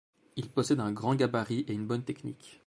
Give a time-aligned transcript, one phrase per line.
[0.35, 2.59] Il possède un grand gabarit et une bonne technique.